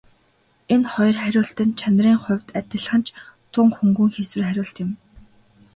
Энэ 0.73 0.87
хоёр 0.93 1.15
хариулт 1.23 1.57
нь 1.67 1.77
чанарын 1.79 2.19
хувьд 2.23 2.47
адилхан 2.59 3.01
ч 3.05 3.07
тун 3.53 3.67
хөнгөн 3.77 4.09
хийсвэр 4.15 4.43
хариулт 4.47 4.75
юм. 4.85 4.91